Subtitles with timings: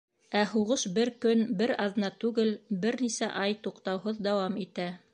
[0.37, 2.51] Ә һуғыш бер көн, бер аҙна түгел,
[2.87, 4.93] бер нисә ай туҡтауһыҙ дауам итә.